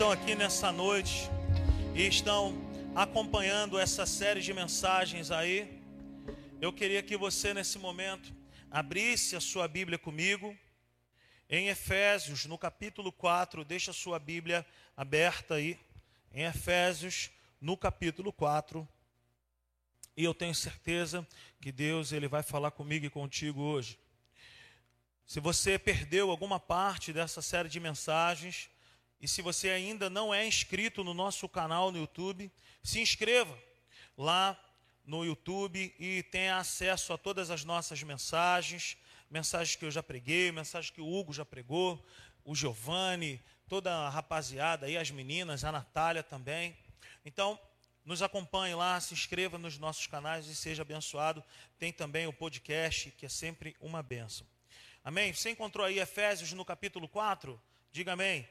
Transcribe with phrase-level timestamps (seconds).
[0.00, 1.28] estão aqui nessa noite
[1.94, 2.56] e estão
[2.96, 5.78] acompanhando essa série de mensagens aí,
[6.58, 8.32] eu queria que você nesse momento
[8.70, 10.56] abrisse a sua Bíblia comigo
[11.50, 14.64] em Efésios, no capítulo 4, deixa a sua Bíblia
[14.96, 15.78] aberta aí,
[16.32, 17.30] em Efésios,
[17.60, 18.88] no capítulo 4.
[20.16, 21.28] E eu tenho certeza
[21.60, 23.98] que Deus ele vai falar comigo e contigo hoje.
[25.26, 28.70] Se você perdeu alguma parte dessa série de mensagens,
[29.20, 32.50] e se você ainda não é inscrito no nosso canal no YouTube,
[32.82, 33.56] se inscreva
[34.16, 34.58] lá
[35.04, 38.96] no YouTube e tenha acesso a todas as nossas mensagens,
[39.28, 42.04] mensagens que eu já preguei, mensagens que o Hugo já pregou,
[42.44, 46.76] o Giovanni, toda a rapaziada aí, as meninas, a Natália também.
[47.24, 47.58] Então,
[48.04, 51.44] nos acompanhe lá, se inscreva nos nossos canais e seja abençoado.
[51.78, 54.46] Tem também o podcast, que é sempre uma benção.
[55.04, 55.32] Amém?
[55.32, 57.60] Você encontrou aí Efésios no capítulo 4?
[57.92, 58.48] Diga amém.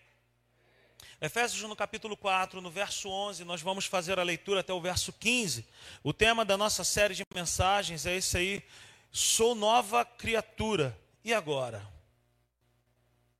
[1.22, 5.12] Efésios no capítulo 4, no verso 11, nós vamos fazer a leitura até o verso
[5.12, 5.66] 15.
[6.02, 8.64] O tema da nossa série de mensagens é esse aí:
[9.12, 10.98] Sou nova criatura.
[11.24, 11.86] E agora?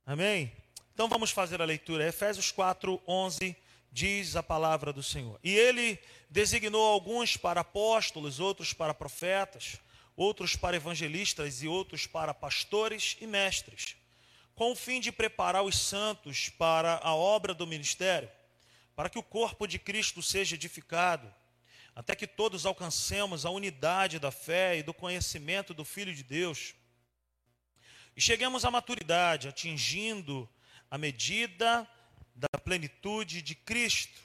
[0.04, 0.52] Amém?
[0.92, 2.06] Então vamos fazer a leitura.
[2.06, 3.56] Efésios 4, 11
[3.90, 5.40] diz a palavra do Senhor.
[5.42, 9.78] E ele designou alguns para apóstolos, outros para profetas,
[10.14, 13.99] outros para evangelistas e outros para pastores e mestres
[14.60, 18.30] com o fim de preparar os santos para a obra do ministério,
[18.94, 21.34] para que o corpo de Cristo seja edificado,
[21.96, 26.74] até que todos alcancemos a unidade da fé e do conhecimento do Filho de Deus,
[28.14, 30.46] e cheguemos à maturidade, atingindo
[30.90, 31.88] a medida
[32.34, 34.20] da plenitude de Cristo.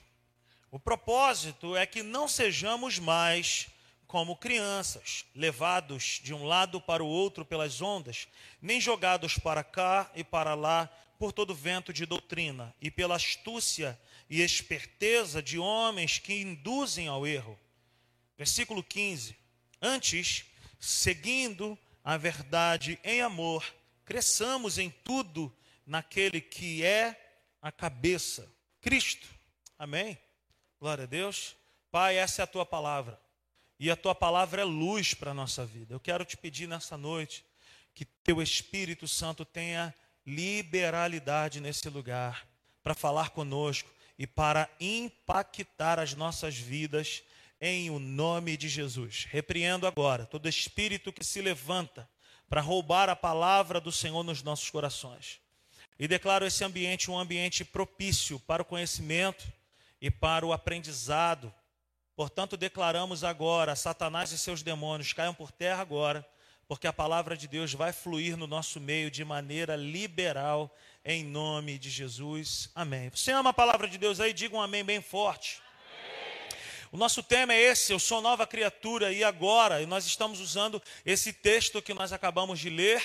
[0.70, 3.68] O propósito é que não sejamos mais
[4.06, 8.28] como crianças, levados de um lado para o outro pelas ondas,
[8.62, 10.86] nem jogados para cá e para lá
[11.18, 17.26] por todo vento de doutrina e pela astúcia e esperteza de homens que induzem ao
[17.26, 17.58] erro.
[18.36, 19.36] Versículo 15.
[19.80, 20.44] Antes,
[20.78, 23.64] seguindo a verdade em amor,
[24.04, 28.50] cresçamos em tudo naquele que é a cabeça,
[28.80, 29.26] Cristo.
[29.78, 30.18] Amém?
[30.78, 31.56] Glória a Deus.
[31.90, 33.25] Pai, essa é a tua palavra
[33.78, 35.94] e a tua palavra é luz para a nossa vida.
[35.94, 37.44] Eu quero te pedir nessa noite
[37.94, 39.94] que teu Espírito Santo tenha
[40.26, 42.46] liberalidade nesse lugar
[42.82, 47.22] para falar conosco e para impactar as nossas vidas
[47.60, 49.26] em o nome de Jesus.
[49.30, 52.08] Repreendo agora todo espírito que se levanta
[52.48, 55.40] para roubar a palavra do Senhor nos nossos corações.
[55.98, 59.50] E declaro esse ambiente um ambiente propício para o conhecimento
[60.00, 61.52] e para o aprendizado
[62.16, 66.26] Portanto, declaramos agora: Satanás e seus demônios caiam por terra agora,
[66.66, 71.78] porque a palavra de Deus vai fluir no nosso meio de maneira liberal, em nome
[71.78, 72.70] de Jesus.
[72.74, 73.10] Amém.
[73.10, 74.32] Você ama a palavra de Deus aí?
[74.32, 75.60] Diga um amém bem forte.
[76.90, 80.80] O nosso tema é esse, eu sou nova criatura e agora, e nós estamos usando
[81.04, 83.02] esse texto que nós acabamos de ler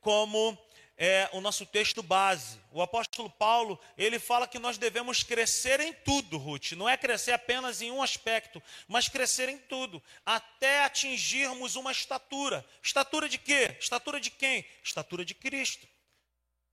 [0.00, 0.58] como
[1.02, 2.60] é o nosso texto base.
[2.70, 6.72] O apóstolo Paulo, ele fala que nós devemos crescer em tudo, Ruth.
[6.72, 12.62] Não é crescer apenas em um aspecto, mas crescer em tudo, até atingirmos uma estatura.
[12.82, 13.74] Estatura de quê?
[13.80, 14.62] Estatura de quem?
[14.84, 15.88] Estatura de Cristo.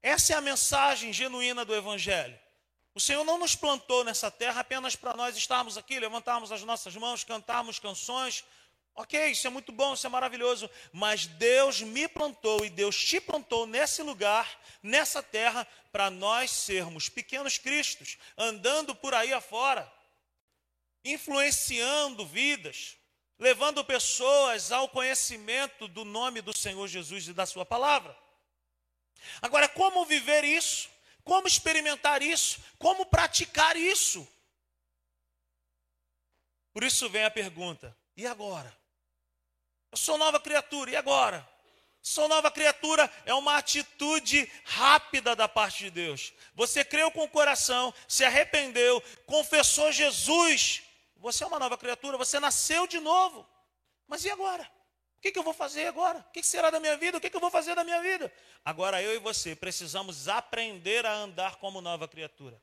[0.03, 2.37] Essa é a mensagem genuína do evangelho.
[2.93, 6.93] O Senhor não nos plantou nessa terra apenas para nós estarmos aqui, levantarmos as nossas
[6.97, 8.43] mãos, cantarmos canções,
[8.99, 13.21] Ok, isso é muito bom, isso é maravilhoso, mas Deus me plantou e Deus te
[13.21, 19.87] plantou nesse lugar, nessa terra, para nós sermos pequenos cristos, andando por aí afora,
[21.05, 22.97] influenciando vidas,
[23.37, 28.17] levando pessoas ao conhecimento do nome do Senhor Jesus e da Sua palavra.
[29.43, 30.89] Agora, como viver isso?
[31.23, 32.59] Como experimentar isso?
[32.79, 34.27] Como praticar isso?
[36.73, 38.75] Por isso vem a pergunta: e agora?
[39.97, 41.49] Eu sou nova criatura, e agora?
[42.03, 46.33] Sou nova criatura é uma atitude rápida da parte de Deus.
[46.53, 50.83] Você creu com o coração, se arrependeu, confessou Jesus.
[51.15, 53.43] Você é uma nova criatura, você nasceu de novo.
[54.07, 54.69] Mas e agora?
[55.17, 56.19] O que, eu vou fazer agora?
[56.19, 57.17] O que, será da minha vida?
[57.17, 58.31] O que eu vou fazer da minha vida?
[58.63, 62.61] Agora eu e você precisamos aprender a andar como nova criatura.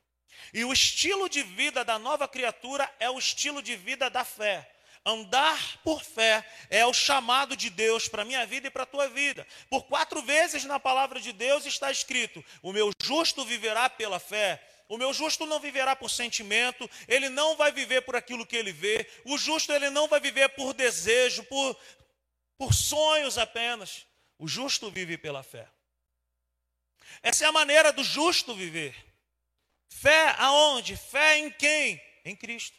[0.53, 4.74] E o estilo de vida da nova criatura é o estilo de vida da fé.
[5.07, 8.87] Andar por fé é o chamado de Deus para a minha vida e para a
[8.87, 9.47] tua vida.
[9.69, 14.67] Por quatro vezes na palavra de Deus está escrito: O meu justo viverá pela fé.
[14.89, 18.73] O meu justo não viverá por sentimento, ele não vai viver por aquilo que ele
[18.73, 19.07] vê.
[19.25, 21.77] O justo ele não vai viver por desejo, por,
[22.57, 24.07] por sonhos apenas.
[24.39, 25.69] O justo vive pela fé.
[27.23, 28.95] Essa é a maneira do justo viver.
[29.89, 30.97] Fé aonde?
[30.97, 32.01] Fé em quem?
[32.25, 32.77] Em Cristo.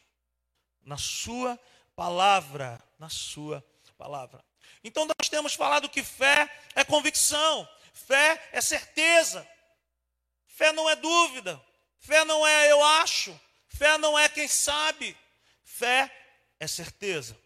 [0.83, 1.60] Na Sua
[1.95, 2.81] palavra.
[2.97, 3.63] Na Sua
[3.97, 4.44] palavra.
[4.83, 9.47] Então nós temos falado que fé é convicção, fé é certeza,
[10.47, 11.62] fé não é dúvida,
[12.00, 15.18] fé não é eu acho, fé não é quem sabe,
[15.63, 16.12] fé
[16.59, 17.38] é certeza,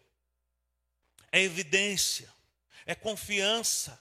[1.32, 2.32] é evidência,
[2.86, 4.00] é confiança.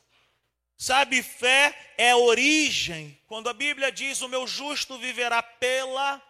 [0.82, 3.20] Sabe, fé é origem.
[3.28, 6.22] Quando a Bíblia diz o meu justo viverá pela,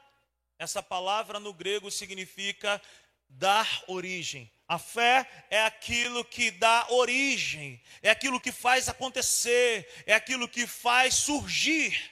[0.58, 2.82] essa palavra no grego significa
[3.30, 4.52] dar origem.
[4.68, 10.68] A fé é aquilo que dá origem, é aquilo que faz acontecer, é aquilo que
[10.68, 12.12] faz surgir.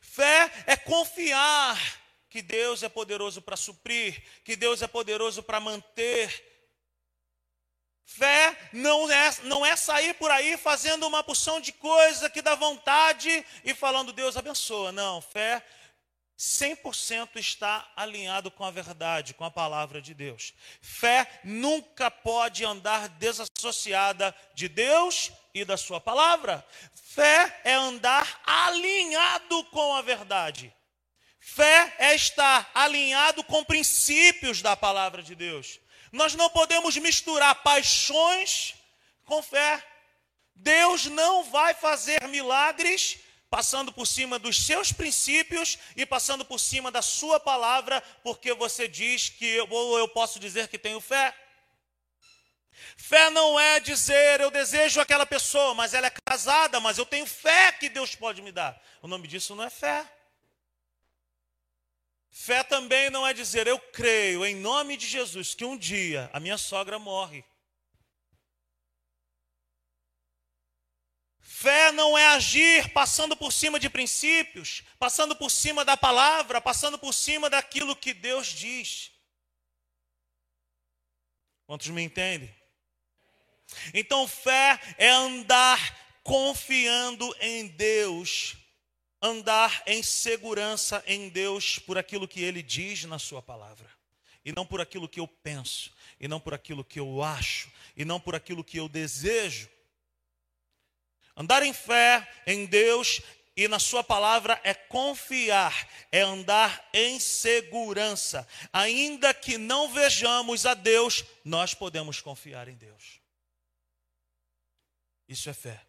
[0.00, 1.76] Fé é confiar
[2.30, 6.44] que Deus é poderoso para suprir, que Deus é poderoso para manter.
[8.04, 12.54] Fé não é, não é sair por aí fazendo uma porção de coisa que dá
[12.54, 14.92] vontade e falando Deus abençoa.
[14.92, 15.64] Não, fé
[16.38, 20.52] 100% está alinhado com a verdade, com a palavra de Deus.
[20.82, 26.66] Fé nunca pode andar desassociada de Deus e da sua palavra.
[26.94, 30.72] Fé é andar alinhado com a verdade.
[31.40, 35.80] Fé é estar alinhado com princípios da palavra de Deus.
[36.12, 38.74] Nós não podemos misturar paixões
[39.24, 39.82] com fé.
[40.54, 43.18] Deus não vai fazer milagres
[43.48, 48.88] passando por cima dos seus princípios e passando por cima da sua palavra, porque você
[48.88, 51.34] diz que eu, ou eu posso dizer que tenho fé.
[52.96, 57.26] Fé não é dizer eu desejo aquela pessoa, mas ela é casada, mas eu tenho
[57.26, 58.80] fé que Deus pode me dar.
[59.00, 60.04] O nome disso não é fé.
[62.30, 66.40] Fé também não é dizer eu creio em nome de Jesus que um dia a
[66.40, 67.44] minha sogra morre.
[71.58, 76.98] Fé não é agir passando por cima de princípios, passando por cima da palavra, passando
[76.98, 79.10] por cima daquilo que Deus diz.
[81.64, 82.54] Quantos me entendem?
[83.94, 88.54] Então, fé é andar confiando em Deus,
[89.22, 93.90] andar em segurança em Deus por aquilo que Ele diz na Sua palavra,
[94.44, 98.04] e não por aquilo que eu penso, e não por aquilo que eu acho, e
[98.04, 99.74] não por aquilo que eu desejo.
[101.36, 103.20] Andar em fé em Deus
[103.54, 108.46] e na Sua palavra é confiar, é andar em segurança.
[108.72, 113.20] Ainda que não vejamos a Deus, nós podemos confiar em Deus.
[115.28, 115.86] Isso é fé.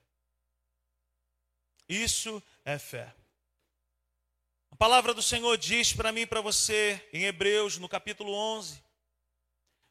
[1.87, 3.13] Isso é fé.
[4.71, 8.83] A palavra do Senhor diz para mim e para você, em Hebreus, no capítulo 11,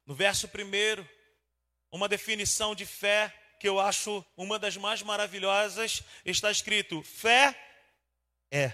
[0.05, 1.05] no verso 1,
[1.91, 7.55] uma definição de fé que eu acho uma das mais maravilhosas, está escrito: fé
[8.51, 8.73] é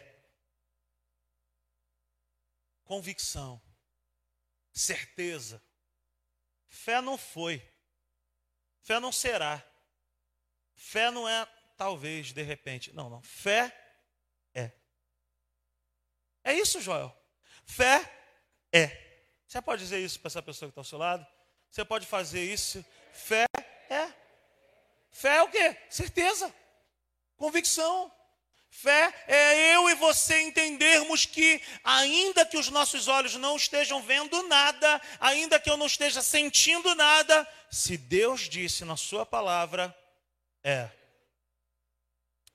[2.85, 3.61] convicção,
[4.73, 5.63] certeza.
[6.69, 7.63] Fé não foi,
[8.81, 9.63] fé não será,
[10.75, 11.47] fé não é
[11.77, 12.93] talvez, de repente.
[12.93, 13.23] Não, não.
[13.23, 13.77] Fé
[14.55, 14.71] é.
[16.45, 17.15] É isso, Joel.
[17.65, 18.01] Fé
[18.73, 18.87] é.
[19.47, 21.27] Você pode dizer isso para essa pessoa que está ao seu lado?
[21.71, 22.85] Você pode fazer isso?
[23.13, 23.45] Fé
[23.91, 24.22] é.
[25.13, 25.77] Fé é o quê?
[25.91, 26.53] Certeza,
[27.37, 28.11] convicção.
[28.71, 34.43] Fé é eu e você entendermos que, ainda que os nossos olhos não estejam vendo
[34.49, 39.95] nada, ainda que eu não esteja sentindo nada, se Deus disse na Sua palavra,
[40.65, 40.89] é.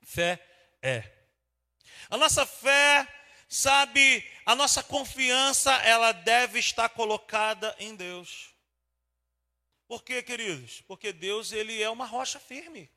[0.04, 0.44] Fé
[0.82, 1.04] é.
[2.10, 3.08] A nossa fé,
[3.48, 8.57] sabe, a nossa confiança, ela deve estar colocada em Deus.
[9.88, 10.82] Por quê, queridos?
[10.82, 12.92] Porque Deus ele é uma rocha firme.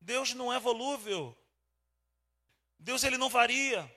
[0.00, 1.36] Deus não é volúvel.
[2.78, 3.90] Deus ele não varia.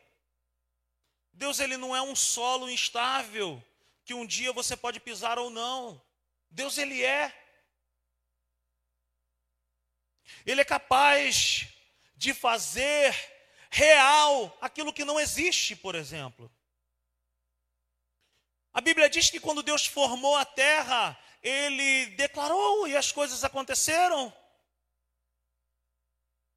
[1.34, 3.63] Deus ele não é um solo instável
[4.05, 6.01] que um dia você pode pisar ou não.
[6.50, 7.36] Deus ele é.
[10.46, 11.67] Ele é capaz
[12.15, 13.13] de fazer
[13.69, 16.51] real aquilo que não existe, por exemplo.
[18.77, 24.31] A Bíblia diz que quando Deus formou a terra, ele declarou e as coisas aconteceram.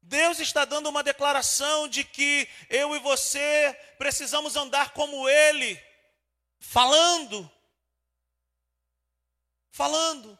[0.03, 5.83] Deus está dando uma declaração de que eu e você precisamos andar como Ele,
[6.59, 7.51] falando,
[9.71, 10.37] falando.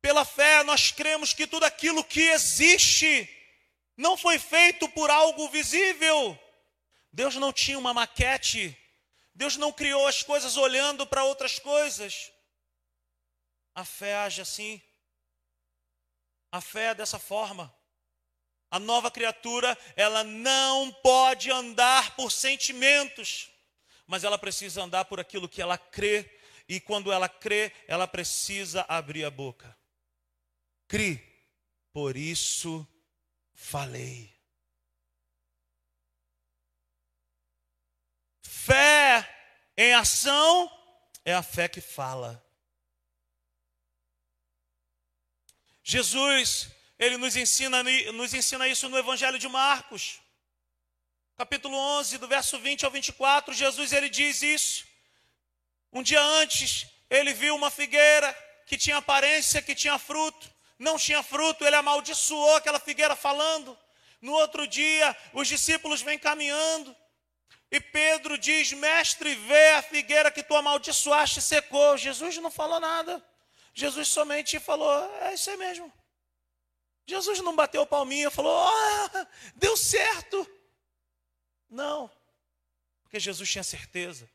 [0.00, 3.28] Pela fé, nós cremos que tudo aquilo que existe
[3.94, 6.38] não foi feito por algo visível.
[7.12, 8.74] Deus não tinha uma maquete
[9.38, 12.32] Deus não criou as coisas olhando para outras coisas.
[13.72, 14.82] A fé age assim.
[16.50, 17.72] A fé é dessa forma.
[18.68, 23.48] A nova criatura, ela não pode andar por sentimentos,
[24.08, 26.28] mas ela precisa andar por aquilo que ela crê,
[26.68, 29.78] e quando ela crê, ela precisa abrir a boca.
[30.88, 31.24] Cri,
[31.92, 32.84] por isso
[33.54, 34.37] falei.
[38.68, 39.26] Fé
[39.78, 40.70] em ação
[41.24, 42.44] é a fé que fala.
[45.82, 47.82] Jesus, ele nos ensina,
[48.12, 50.20] nos ensina isso no Evangelho de Marcos,
[51.34, 53.54] capítulo 11, do verso 20 ao 24.
[53.54, 54.86] Jesus, ele diz isso.
[55.90, 58.30] Um dia antes, ele viu uma figueira
[58.66, 60.52] que tinha aparência, que tinha fruto.
[60.78, 63.78] Não tinha fruto, ele amaldiçoou aquela figueira falando.
[64.20, 66.94] No outro dia, os discípulos vêm caminhando.
[67.70, 71.96] E Pedro diz: Mestre, vê a figueira que tu amaldiçoaste secou.
[71.96, 73.22] Jesus não falou nada.
[73.74, 75.92] Jesus somente falou: é isso aí mesmo.
[77.06, 80.46] Jesus não bateu palminha, falou: oh, deu certo.
[81.68, 82.10] Não,
[83.02, 84.28] porque Jesus tinha certeza.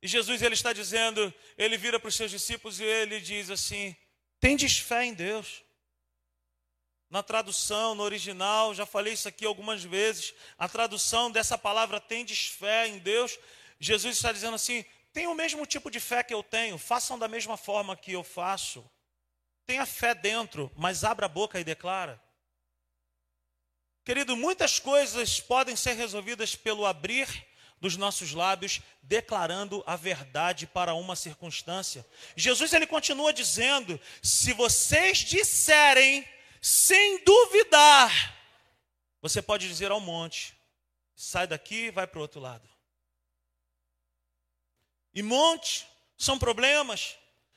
[0.00, 3.96] E Jesus ele está dizendo, ele vira para os seus discípulos e ele diz assim:
[4.38, 5.64] tendes fé em Deus.
[7.10, 12.46] Na tradução, no original, já falei isso aqui algumas vezes, a tradução dessa palavra tendes
[12.46, 13.38] fé em Deus,
[13.80, 17.26] Jesus está dizendo assim: Tenham o mesmo tipo de fé que eu tenho, façam da
[17.26, 18.88] mesma forma que eu faço.
[19.64, 22.22] Tenha fé dentro, mas abra a boca e declara.
[24.04, 27.46] Querido, muitas coisas podem ser resolvidas pelo abrir
[27.80, 32.06] dos nossos lábios, declarando a verdade para uma circunstância.
[32.36, 36.26] Jesus ele continua dizendo: se vocês disserem
[36.60, 38.36] sem duvidar,
[39.20, 40.56] você pode dizer ao monte:
[41.14, 42.68] sai daqui e vai para o outro lado.
[45.14, 45.86] E monte
[46.16, 47.16] são problemas,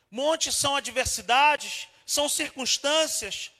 [0.09, 3.51] monte são adversidades, são circunstâncias.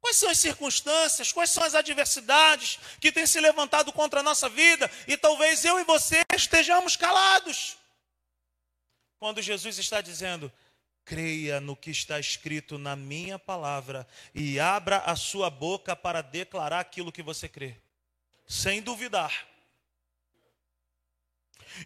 [0.00, 4.50] Quais são as circunstâncias, quais são as adversidades que têm se levantado contra a nossa
[4.50, 7.78] vida e talvez eu e você estejamos calados?
[9.18, 10.52] Quando Jesus está dizendo,
[11.04, 16.80] creia no que está escrito na minha palavra e abra a sua boca para declarar
[16.80, 17.76] aquilo que você crê,
[18.46, 19.46] sem duvidar.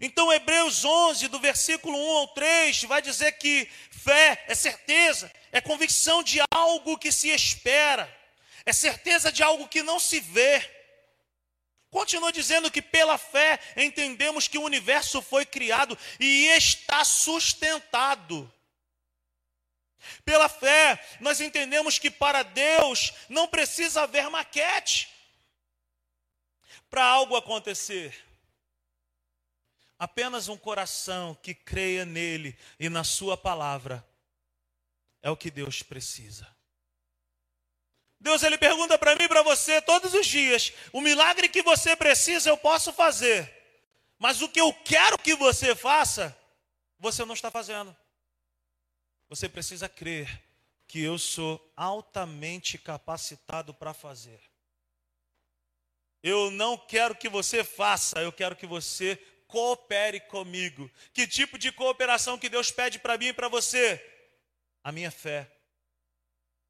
[0.01, 5.61] Então, Hebreus 11, do versículo 1 ao 3, vai dizer que fé é certeza, é
[5.61, 8.15] convicção de algo que se espera,
[8.67, 10.63] é certeza de algo que não se vê.
[11.91, 18.53] Continua dizendo que pela fé entendemos que o universo foi criado e está sustentado.
[20.25, 25.09] Pela fé, nós entendemos que para Deus não precisa haver maquete
[26.89, 28.25] para algo acontecer.
[29.99, 34.07] Apenas um coração que creia nele e na sua palavra
[35.21, 36.47] é o que Deus precisa.
[38.21, 41.97] Deus ele pergunta para mim e para você todos os dias: o milagre que você
[41.97, 43.53] precisa eu posso fazer,
[44.19, 46.37] mas o que eu quero que você faça,
[46.99, 47.97] você não está fazendo.
[49.29, 50.43] Você precisa crer
[50.87, 54.41] que eu sou altamente capacitado para fazer.
[56.23, 59.17] Eu não quero que você faça, eu quero que você
[59.47, 60.91] coopere comigo.
[61.13, 64.03] Que tipo de cooperação que Deus pede para mim e para você?
[64.83, 65.51] A minha fé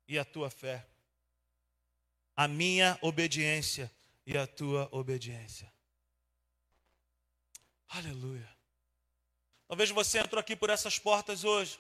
[0.07, 0.87] e a tua fé.
[2.37, 3.91] A minha obediência
[4.27, 5.73] e a tua obediência.
[7.89, 8.49] Aleluia.
[9.67, 11.79] Talvez você entrou aqui por essas portas hoje,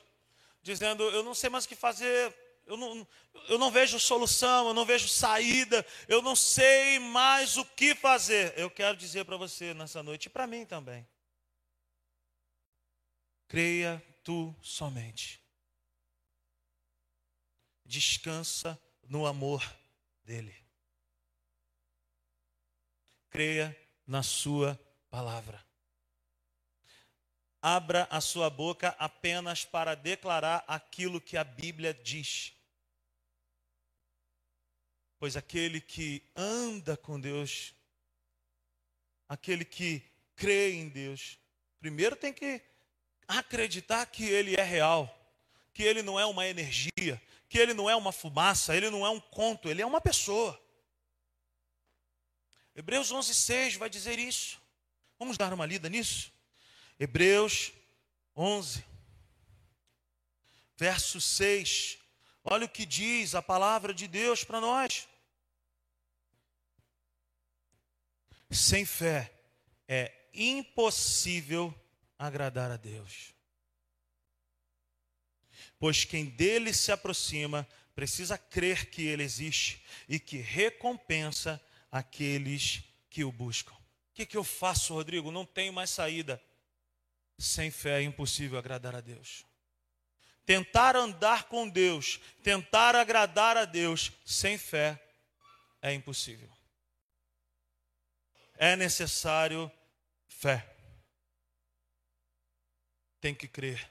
[0.62, 2.34] dizendo: Eu não sei mais o que fazer,
[2.68, 3.06] eu não,
[3.48, 8.52] eu não vejo solução, eu não vejo saída, eu não sei mais o que fazer.
[8.58, 11.08] Eu quero dizer para você nessa noite e para mim também.
[13.48, 15.42] Creia tu somente.
[17.84, 19.64] Descansa no amor
[20.22, 20.54] dele.
[23.30, 23.74] Creia
[24.06, 25.67] na sua palavra.
[27.60, 32.52] Abra a sua boca apenas para declarar aquilo que a Bíblia diz.
[35.18, 37.74] Pois aquele que anda com Deus,
[39.28, 40.02] aquele que
[40.36, 41.38] crê em Deus,
[41.80, 42.62] primeiro tem que
[43.26, 45.12] acreditar que Ele é real,
[45.74, 49.10] que Ele não é uma energia, que Ele não é uma fumaça, Ele não é
[49.10, 50.58] um conto, Ele é uma pessoa.
[52.76, 54.62] Hebreus 11,6 vai dizer isso.
[55.18, 56.32] Vamos dar uma lida nisso?
[56.98, 57.72] Hebreus
[58.34, 58.84] 11,
[60.76, 61.98] verso 6.
[62.42, 65.06] Olha o que diz a palavra de Deus para nós.
[68.50, 69.32] Sem fé
[69.86, 71.74] é impossível
[72.18, 73.34] agradar a Deus.
[75.78, 83.24] Pois quem dele se aproxima precisa crer que ele existe e que recompensa aqueles que
[83.24, 83.74] o buscam.
[83.74, 85.30] O que, que eu faço, Rodrigo?
[85.30, 86.42] Não tenho mais saída.
[87.38, 89.46] Sem fé é impossível agradar a Deus.
[90.44, 95.00] Tentar andar com Deus, tentar agradar a Deus sem fé
[95.80, 96.50] é impossível.
[98.56, 99.70] É necessário
[100.26, 100.66] fé.
[103.20, 103.88] Tem que crer.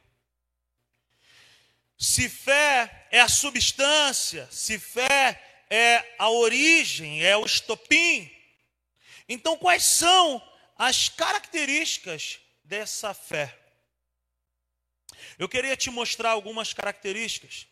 [1.97, 8.31] Se fé é a substância, se fé é a origem, é o estopim,
[9.27, 10.41] então quais são
[10.77, 13.57] as características dessa fé?
[15.39, 17.65] Eu queria te mostrar algumas características.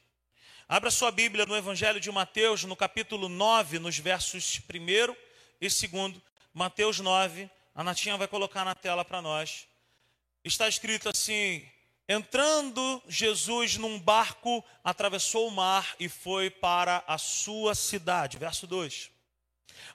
[0.67, 5.15] Abra sua Bíblia no Evangelho de Mateus, no capítulo 9, nos versos 1
[5.61, 6.21] e 2.
[6.53, 9.67] Mateus 9, a Natinha vai colocar na tela para nós.
[10.43, 11.67] Está escrito assim:
[12.07, 18.37] Entrando Jesus num barco, atravessou o mar e foi para a sua cidade.
[18.37, 19.11] Verso 2.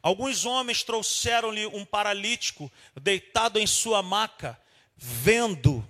[0.02, 4.61] Alguns homens trouxeram-lhe um paralítico deitado em sua maca,
[5.00, 5.87] vendo,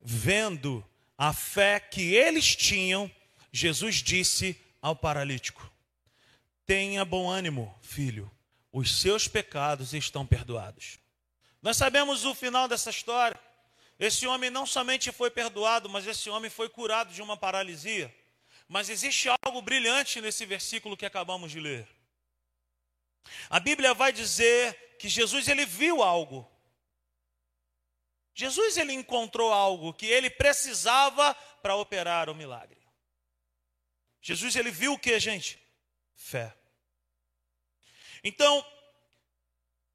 [0.00, 0.88] vendo
[1.18, 3.10] a fé que eles tinham,
[3.52, 5.68] Jesus disse ao paralítico:
[6.64, 8.30] Tenha bom ânimo, filho,
[8.72, 10.98] os seus pecados estão perdoados.
[11.60, 13.38] Nós sabemos o final dessa história.
[13.98, 18.14] Esse homem não somente foi perdoado, mas esse homem foi curado de uma paralisia.
[18.68, 21.88] Mas existe algo brilhante nesse versículo que acabamos de ler.
[23.48, 26.48] A Bíblia vai dizer que Jesus ele viu algo.
[28.34, 32.76] Jesus ele encontrou algo que ele precisava para operar o milagre.
[34.20, 35.62] Jesus ele viu o que, gente?
[36.16, 36.52] Fé.
[38.24, 38.66] Então,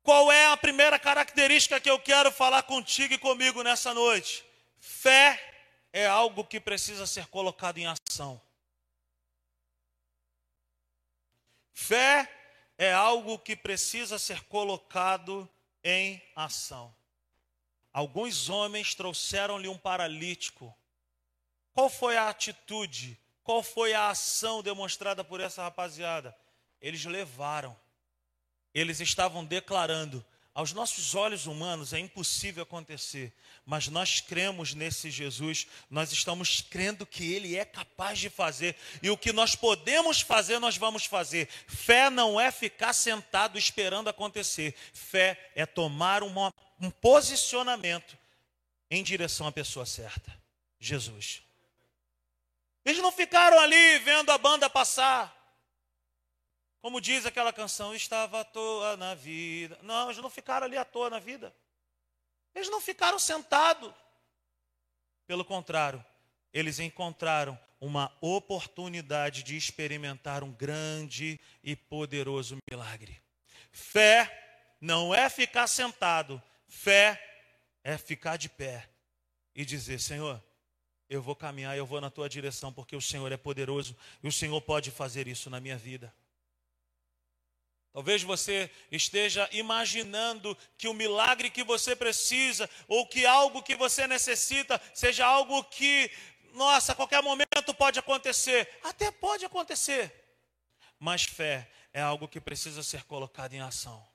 [0.02, 4.46] qual é a primeira característica que eu quero falar contigo e comigo nessa noite?
[4.80, 5.40] Fé
[5.92, 8.42] é algo que precisa ser colocado em ação.
[11.74, 12.32] Fé
[12.78, 15.50] é algo que precisa ser colocado
[15.84, 16.96] em ação.
[17.92, 20.76] Alguns homens trouxeram-lhe um paralítico.
[21.74, 23.18] Qual foi a atitude?
[23.44, 26.36] Qual foi a ação demonstrada por essa rapaziada?
[26.82, 27.76] Eles levaram
[28.74, 33.34] eles estavam declarando: aos nossos olhos humanos é impossível acontecer,
[33.66, 39.10] mas nós cremos nesse Jesus, nós estamos crendo que Ele é capaz de fazer, e
[39.10, 41.48] o que nós podemos fazer, nós vamos fazer.
[41.68, 48.18] Fé não é ficar sentado esperando acontecer, fé é tomar uma, um posicionamento
[48.90, 50.38] em direção à pessoa certa
[50.80, 51.44] Jesus.
[52.86, 55.36] Eles não ficaram ali vendo a banda passar.
[56.82, 59.78] Como diz aquela canção, estava à toa na vida.
[59.82, 61.54] Não, eles não ficaram ali à toa na vida.
[62.56, 63.94] Eles não ficaram sentados.
[65.28, 66.04] Pelo contrário,
[66.54, 73.22] eles encontraram uma oportunidade de experimentar um grande e poderoso milagre.
[73.72, 77.22] Fé não é ficar sentado, fé
[77.84, 78.88] é ficar de pé
[79.54, 80.42] e dizer: Senhor,
[81.10, 84.32] eu vou caminhar, eu vou na tua direção, porque o Senhor é poderoso e o
[84.32, 86.14] Senhor pode fazer isso na minha vida.
[87.92, 94.06] Talvez você esteja imaginando que o milagre que você precisa, ou que algo que você
[94.06, 96.10] necessita, seja algo que,
[96.54, 98.70] nossa, a qualquer momento pode acontecer.
[98.84, 100.14] Até pode acontecer.
[101.00, 104.08] Mas fé é algo que precisa ser colocado em ação.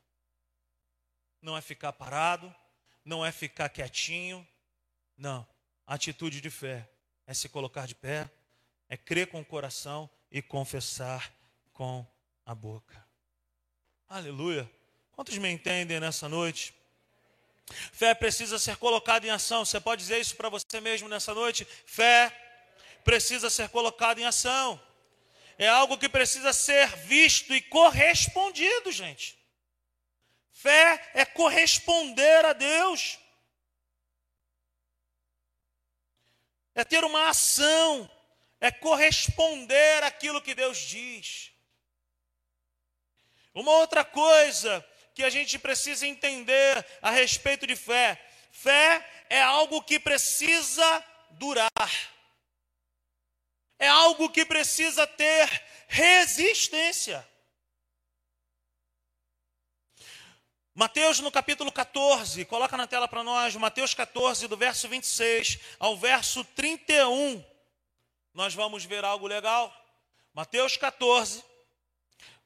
[1.44, 2.52] Não é ficar parado,
[3.04, 4.48] não é ficar quietinho.
[5.14, 5.46] Não.
[5.86, 6.88] A atitude de fé
[7.26, 8.30] é se colocar de pé,
[8.88, 11.30] é crer com o coração e confessar
[11.74, 12.06] com
[12.46, 13.06] a boca.
[14.08, 14.70] Aleluia.
[15.12, 16.74] Quantos me entendem nessa noite?
[17.92, 19.66] Fé precisa ser colocada em ação.
[19.66, 21.66] Você pode dizer isso para você mesmo nessa noite?
[21.84, 22.34] Fé
[23.04, 24.80] precisa ser colocada em ação.
[25.58, 29.43] É algo que precisa ser visto e correspondido, gente.
[30.64, 33.18] Fé é corresponder a Deus.
[36.74, 38.10] É ter uma ação,
[38.58, 41.52] é corresponder àquilo que Deus diz.
[43.52, 44.82] Uma outra coisa
[45.14, 48.18] que a gente precisa entender a respeito de fé:
[48.50, 51.70] fé é algo que precisa durar,
[53.78, 55.46] é algo que precisa ter
[55.88, 57.33] resistência.
[60.74, 65.96] Mateus no capítulo 14, coloca na tela para nós, Mateus 14, do verso 26 ao
[65.96, 67.44] verso 31.
[68.34, 69.72] Nós vamos ver algo legal.
[70.32, 71.44] Mateus 14,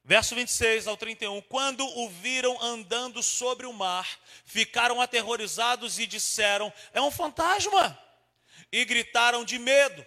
[0.08, 1.42] Verso 26 ao 31.
[1.42, 4.08] Quando o viram andando sobre o mar,
[4.42, 7.98] ficaram aterrorizados e disseram: É um fantasma!
[8.72, 10.06] E gritaram de medo.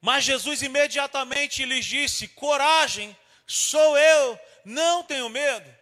[0.00, 3.16] Mas Jesus imediatamente lhes disse: Coragem,
[3.48, 5.81] sou eu, não tenho medo.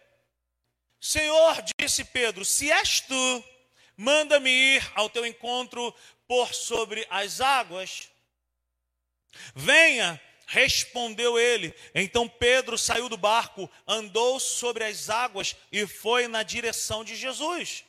[1.01, 3.43] Senhor, disse Pedro, se és tu,
[3.97, 5.91] manda-me ir ao teu encontro
[6.27, 8.07] por sobre as águas.
[9.55, 11.73] Venha, respondeu ele.
[11.95, 17.83] Então Pedro saiu do barco, andou sobre as águas e foi na direção de Jesus.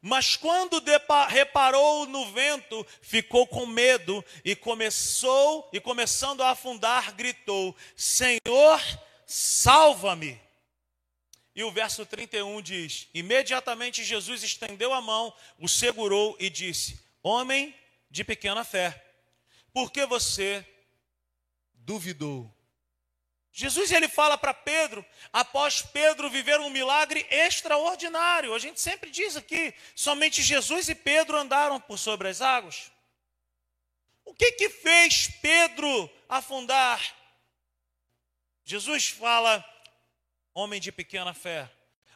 [0.00, 0.82] Mas quando
[1.28, 8.80] reparou no vento, ficou com medo e começou e começando a afundar, gritou: Senhor,
[9.26, 10.40] salva-me.
[11.60, 17.78] E o verso 31 diz: Imediatamente Jesus estendeu a mão, o segurou e disse: Homem
[18.10, 18.98] de pequena fé,
[19.70, 20.66] por que você
[21.74, 22.50] duvidou?
[23.52, 28.54] Jesus ele fala para Pedro, após Pedro viver um milagre extraordinário.
[28.54, 32.90] A gente sempre diz aqui, somente Jesus e Pedro andaram por sobre as águas.
[34.24, 37.04] O que que fez Pedro afundar?
[38.64, 39.62] Jesus fala,
[40.54, 41.70] homem de pequena fé.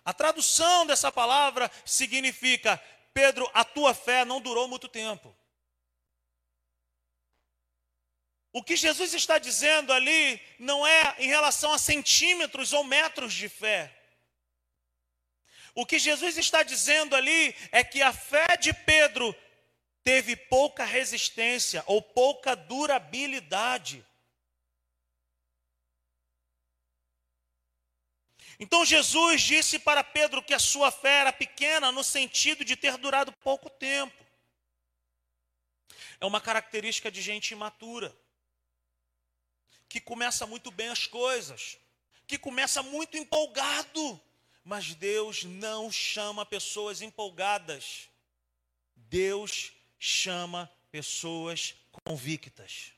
[0.05, 5.35] A tradução dessa palavra significa: Pedro, a tua fé não durou muito tempo.
[8.53, 13.49] O que Jesus está dizendo ali não é em relação a centímetros ou metros de
[13.49, 13.93] fé.
[15.75, 19.35] O que Jesus está dizendo ali é que a fé de Pedro
[20.05, 24.07] teve pouca resistência ou pouca durabilidade.
[28.59, 32.97] Então Jesus disse para Pedro que a sua fé era pequena no sentido de ter
[32.97, 34.25] durado pouco tempo.
[36.21, 38.15] É uma característica de gente imatura
[39.89, 41.79] que começa muito bem as coisas,
[42.27, 44.21] que começa muito empolgado,
[44.65, 48.09] mas Deus não chama pessoas empolgadas.
[48.97, 52.93] Deus chama pessoas convictas.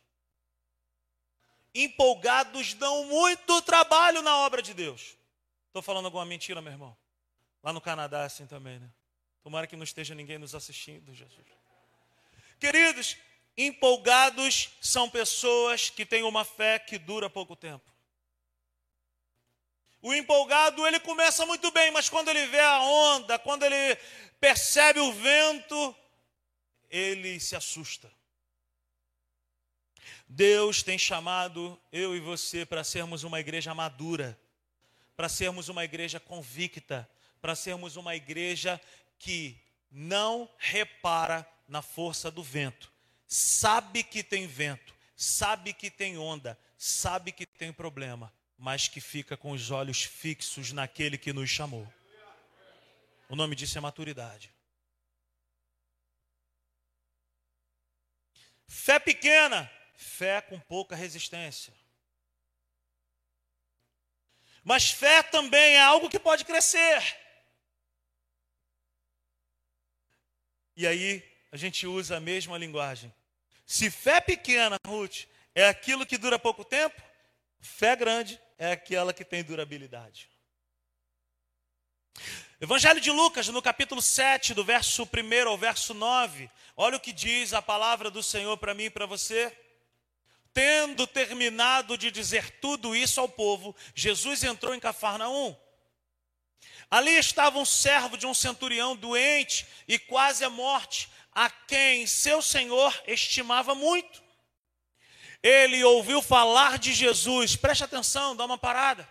[1.74, 5.15] Empolgados dão muito trabalho na obra de Deus.
[5.76, 6.96] Estou falando alguma mentira, meu irmão?
[7.62, 8.90] Lá no Canadá é assim também, né?
[9.42, 11.46] Tomara que não esteja ninguém nos assistindo, Jesus.
[12.58, 13.18] Queridos,
[13.58, 17.84] Empolgados são pessoas que têm uma fé que dura pouco tempo.
[20.00, 23.96] O empolgado, ele começa muito bem, mas quando ele vê a onda, quando ele
[24.40, 25.94] percebe o vento,
[26.88, 28.10] ele se assusta.
[30.26, 34.40] Deus tem chamado eu e você para sermos uma igreja madura,
[35.16, 37.08] para sermos uma igreja convicta,
[37.40, 38.80] para sermos uma igreja
[39.18, 39.58] que
[39.90, 42.92] não repara na força do vento,
[43.26, 49.36] sabe que tem vento, sabe que tem onda, sabe que tem problema, mas que fica
[49.36, 51.90] com os olhos fixos naquele que nos chamou.
[53.28, 54.52] O nome disso é maturidade.
[58.68, 61.72] Fé pequena, fé com pouca resistência.
[64.66, 67.00] Mas fé também é algo que pode crescer.
[70.74, 73.14] E aí a gente usa a mesma linguagem.
[73.64, 77.00] Se fé pequena, Ruth, é aquilo que dura pouco tempo,
[77.60, 80.28] fé grande é aquela que tem durabilidade.
[82.60, 87.12] Evangelho de Lucas, no capítulo 7, do verso 1 ao verso 9, olha o que
[87.12, 89.56] diz a palavra do Senhor para mim e para você.
[90.56, 95.54] Tendo terminado de dizer tudo isso ao povo, Jesus entrou em Cafarnaum.
[96.90, 102.40] Ali estava um servo de um centurião doente e quase à morte, a quem seu
[102.40, 104.22] senhor estimava muito.
[105.42, 109.06] Ele ouviu falar de Jesus, preste atenção, dá uma parada.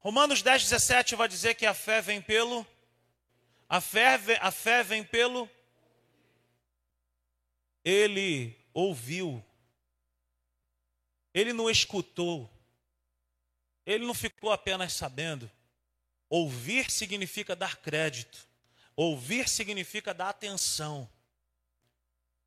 [0.00, 2.66] Romanos 10, 17 vai dizer que a fé vem pelo.
[3.68, 5.48] A fé, a fé vem pelo.
[7.84, 9.40] Ele ouviu.
[11.34, 12.50] Ele não escutou.
[13.86, 15.50] Ele não ficou apenas sabendo.
[16.28, 18.46] Ouvir significa dar crédito.
[18.94, 21.08] Ouvir significa dar atenção.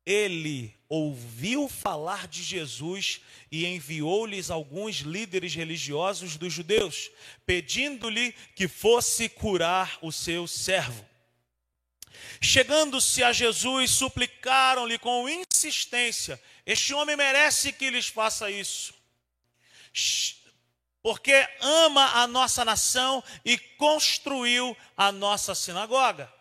[0.04, 3.20] Ele ouviu falar de Jesus
[3.50, 7.10] e enviou-lhes alguns líderes religiosos dos judeus,
[7.44, 11.04] pedindo-lhe que fosse curar o seu servo.
[12.40, 18.94] Chegando-se a Jesus, suplicaram-lhe com insistência: Este homem merece que lhes faça isso,
[21.02, 26.32] porque ama a nossa nação e construiu a nossa sinagoga.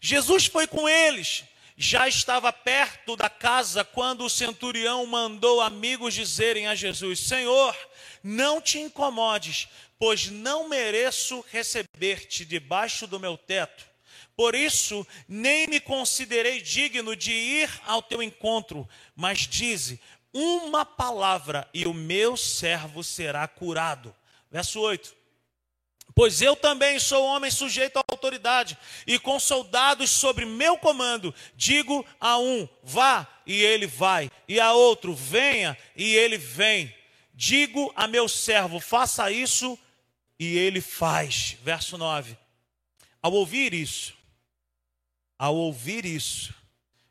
[0.00, 1.44] Jesus foi com eles.
[1.76, 7.74] Já estava perto da casa quando o centurião mandou amigos dizerem a Jesus: Senhor,
[8.22, 9.66] não te incomodes,
[9.98, 13.89] pois não mereço receber-te debaixo do meu teto.
[14.36, 20.00] Por isso, nem me considerei digno de ir ao teu encontro, mas dize
[20.32, 24.14] uma palavra e o meu servo será curado.
[24.50, 25.20] Verso 8.
[26.14, 32.04] Pois eu também sou homem sujeito à autoridade, e com soldados sobre meu comando, digo
[32.20, 36.94] a um: vá, e ele vai, e a outro: venha, e ele vem.
[37.32, 39.78] Digo a meu servo: faça isso,
[40.38, 41.56] e ele faz.
[41.62, 42.36] Verso 9.
[43.22, 44.14] Ao ouvir isso,
[45.40, 46.54] ao ouvir isso,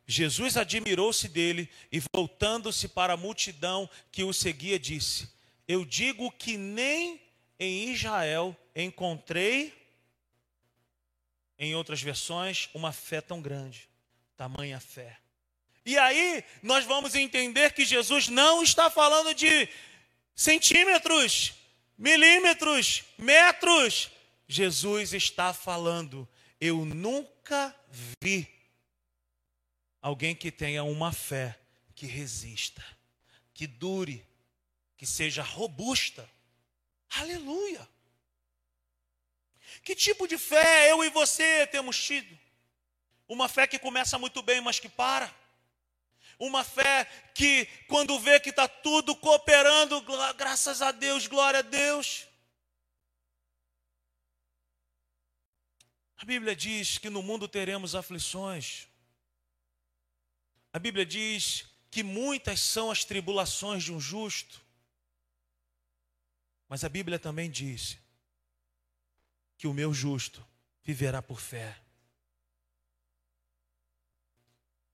[0.06, 5.28] Jesus admirou-se dele e, voltando-se para a multidão que o seguia, disse:
[5.66, 7.20] Eu digo que nem
[7.58, 9.74] em Israel encontrei,
[11.58, 13.88] em outras versões, uma fé tão grande,
[14.36, 15.18] tamanha fé.
[15.84, 19.68] E aí nós vamos entender que Jesus não está falando de
[20.36, 21.52] centímetros,
[21.98, 24.08] milímetros, metros.
[24.46, 26.28] Jesus está falando,
[26.60, 28.48] eu nunca vi
[30.00, 31.58] alguém que tenha uma fé
[31.94, 32.84] que resista,
[33.52, 34.26] que dure,
[34.96, 36.28] que seja robusta.
[37.10, 37.86] Aleluia!
[39.82, 42.38] Que tipo de fé eu e você temos tido?
[43.28, 45.32] Uma fé que começa muito bem, mas que para.
[46.38, 50.02] Uma fé que, quando vê que está tudo cooperando,
[50.36, 52.26] graças a Deus, glória a Deus.
[56.20, 58.86] A Bíblia diz que no mundo teremos aflições.
[60.70, 64.60] A Bíblia diz que muitas são as tribulações de um justo.
[66.68, 67.96] Mas a Bíblia também diz
[69.56, 70.46] que o meu justo
[70.84, 71.80] viverá por fé.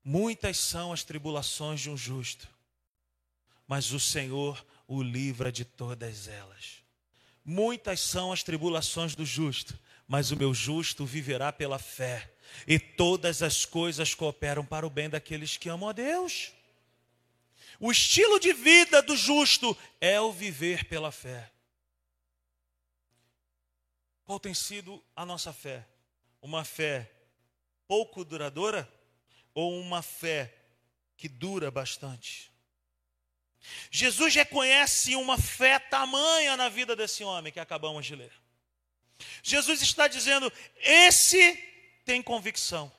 [0.05, 2.49] Muitas são as tribulações de um justo,
[3.67, 6.85] mas o Senhor o livra de todas elas.
[7.45, 12.33] Muitas são as tribulações do justo, mas o meu justo viverá pela fé,
[12.67, 16.53] e todas as coisas cooperam para o bem daqueles que amam a Deus.
[17.79, 21.51] O estilo de vida do justo é o viver pela fé.
[24.25, 25.87] Qual tem sido a nossa fé?
[26.41, 27.11] Uma fé
[27.87, 28.91] pouco duradoura
[29.55, 30.55] ou uma fé
[31.17, 32.53] que dura bastante?
[33.91, 38.33] Jesus reconhece uma fé tamanha na vida desse homem que acabamos de ler.
[39.43, 41.57] Jesus está dizendo: esse
[42.05, 42.93] tem convicção.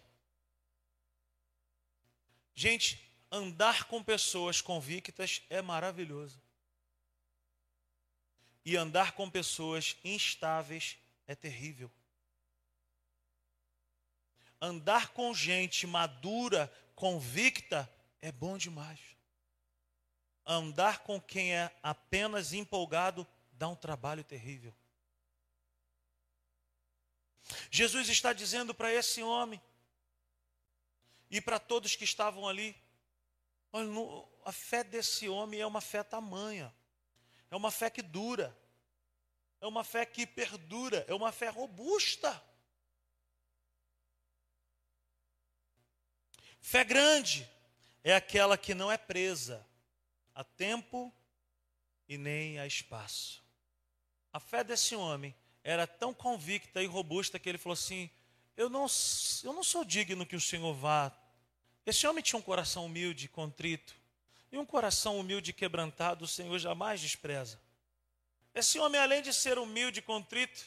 [2.53, 2.99] Gente,
[3.31, 6.41] andar com pessoas convictas é maravilhoso.
[8.65, 11.91] E andar com pessoas instáveis é terrível.
[14.59, 18.99] Andar com gente madura, convicta, é bom demais.
[20.45, 24.73] Andar com quem é apenas empolgado dá um trabalho terrível.
[27.71, 29.61] Jesus está dizendo para esse homem
[31.29, 32.75] e para todos que estavam ali:
[33.71, 33.89] olha,
[34.45, 36.73] a fé desse homem é uma fé tamanha,
[37.49, 38.57] é uma fé que dura,
[39.61, 42.43] é uma fé que perdura, é uma fé robusta.
[46.59, 47.49] Fé grande
[48.03, 49.65] é aquela que não é presa
[50.35, 51.13] a tempo
[52.09, 53.43] e nem a espaço.
[54.33, 55.35] A fé desse homem
[55.67, 58.09] era tão convicta e robusta que ele falou assim:
[58.55, 58.85] eu não,
[59.43, 61.11] eu não sou digno que o Senhor vá.
[61.85, 63.93] Esse homem tinha um coração humilde, contrito.
[64.49, 67.59] E um coração humilde e quebrantado, o Senhor jamais despreza.
[68.55, 70.65] Esse homem, além de ser humilde e contrito,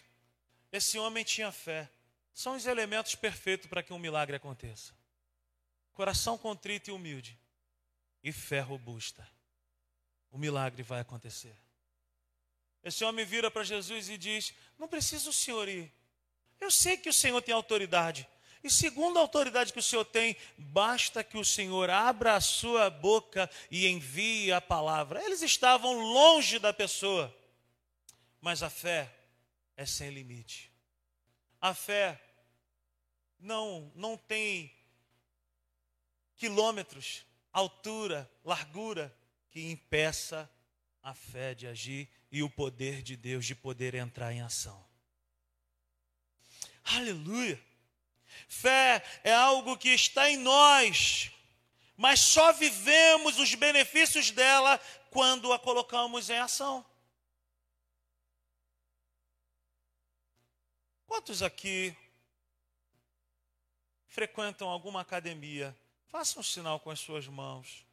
[0.70, 1.88] esse homem tinha fé.
[2.34, 4.92] São os elementos perfeitos para que um milagre aconteça.
[5.94, 7.38] Coração contrito e humilde.
[8.22, 9.26] E fé robusta.
[10.30, 11.56] O milagre vai acontecer.
[12.82, 15.92] Esse homem vira para Jesus e diz: Não precisa o senhor ir.
[16.60, 18.28] Eu sei que o senhor tem autoridade.
[18.62, 22.90] E segundo a autoridade que o senhor tem, basta que o senhor abra a sua
[22.90, 25.24] boca e envie a palavra.
[25.24, 27.34] Eles estavam longe da pessoa,
[28.40, 29.10] mas a fé
[29.76, 30.70] é sem limite.
[31.58, 32.20] A fé
[33.38, 34.70] não, não tem
[36.36, 39.14] quilômetros, altura, largura
[39.50, 40.50] que impeça
[41.02, 44.84] a fé de agir e o poder de Deus de poder entrar em ação.
[46.84, 47.60] Aleluia!
[48.48, 51.30] Fé é algo que está em nós,
[51.96, 54.78] mas só vivemos os benefícios dela
[55.10, 56.84] quando a colocamos em ação.
[61.06, 61.96] Quantos aqui
[64.06, 65.76] frequentam alguma academia?
[66.06, 67.84] Façam um sinal com as suas mãos.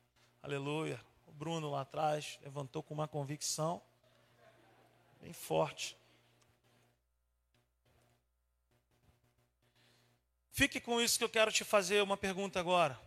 [0.41, 1.04] Aleluia.
[1.38, 3.82] Bruno lá atrás levantou com uma convicção
[5.21, 5.95] bem forte.
[10.52, 13.00] Fique com isso que eu quero te fazer uma pergunta agora.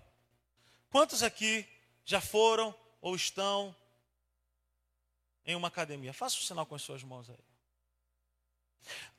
[0.90, 1.66] Quantos aqui
[2.05, 3.75] já foram ou estão
[5.45, 6.12] em uma academia?
[6.12, 7.45] Faça o um sinal com as suas mãos aí.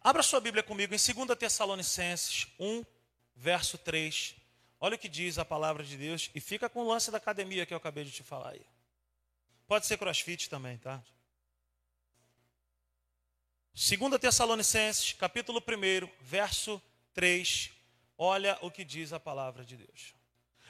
[0.01, 2.85] Abra sua Bíblia comigo em 2 Tessalonicenses 1,
[3.35, 4.35] verso 3.
[4.79, 7.65] Olha o que diz a palavra de Deus e fica com o lance da academia
[7.65, 8.65] que eu acabei de te falar aí.
[9.71, 11.01] Pode ser crossfit também, tá?
[13.73, 16.81] 2 Tessalonicenses, capítulo 1, verso
[17.13, 17.71] 3.
[18.17, 20.13] Olha o que diz a palavra de Deus.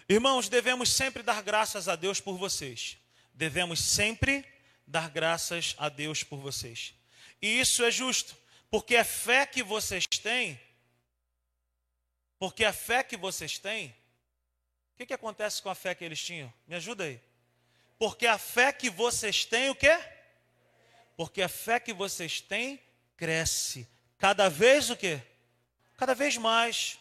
[0.07, 2.99] Irmãos, devemos sempre dar graças a Deus por vocês.
[3.33, 4.45] Devemos sempre
[4.85, 6.93] dar graças a Deus por vocês.
[7.41, 8.37] E isso é justo,
[8.69, 10.61] porque a fé que vocês têm,
[12.37, 13.87] porque a fé que vocês têm,
[14.93, 16.53] o que, que acontece com a fé que eles tinham?
[16.67, 17.30] Me ajuda aí.
[18.01, 19.95] Porque a fé que vocês têm, o quê?
[21.15, 22.81] Porque a fé que vocês têm
[23.15, 23.87] cresce.
[24.17, 25.21] Cada vez o quê?
[25.97, 26.97] Cada vez mais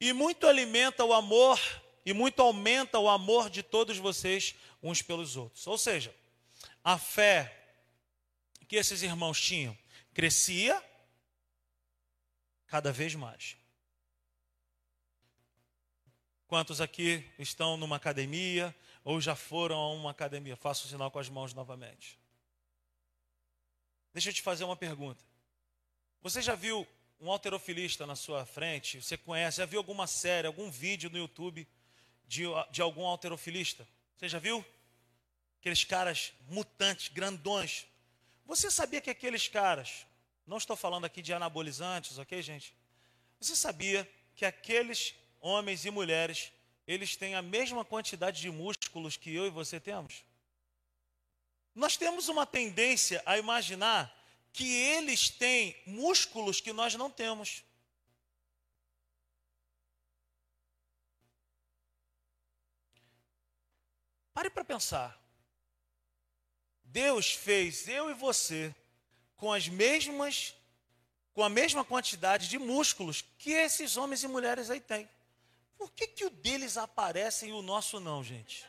[0.00, 1.60] e muito alimenta o amor
[2.02, 5.66] e muito aumenta o amor de todos vocês uns pelos outros.
[5.66, 6.16] Ou seja,
[6.82, 7.74] a fé
[8.66, 9.76] que esses irmãos tinham
[10.14, 10.82] crescia
[12.66, 13.54] cada vez mais.
[16.46, 20.56] Quantos aqui estão numa academia ou já foram a uma academia?
[20.56, 22.18] Faça o sinal com as mãos novamente.
[24.12, 25.22] Deixa eu te fazer uma pergunta.
[26.22, 26.86] Você já viu
[27.20, 31.68] um alterofilista na sua frente, você conhece, já viu alguma série, algum vídeo no YouTube
[32.26, 33.86] de, de algum alterofilista?
[34.16, 34.64] Você já viu?
[35.60, 37.86] Aqueles caras mutantes, grandões.
[38.46, 40.06] Você sabia que aqueles caras,
[40.46, 42.74] não estou falando aqui de anabolizantes, ok, gente?
[43.40, 46.52] Você sabia que aqueles homens e mulheres,
[46.86, 50.24] eles têm a mesma quantidade de músculos que eu e você temos?
[51.74, 54.14] Nós temos uma tendência a imaginar
[54.52, 57.64] que eles têm músculos que nós não temos.
[64.32, 65.20] Pare para pensar.
[66.84, 68.74] Deus fez eu e você
[69.36, 70.54] com as mesmas
[71.32, 75.08] com a mesma quantidade de músculos que esses homens e mulheres aí têm.
[75.76, 78.66] Por que, que o deles aparece e o nosso não, gente?